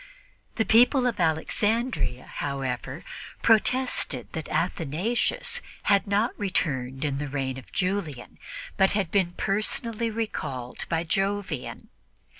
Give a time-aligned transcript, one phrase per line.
[0.55, 3.03] The people of Alexandria, however,
[3.43, 8.39] protested that Athanasius had not returned in the reign of Julian
[8.77, 11.89] but had been personally recalled by Jovian.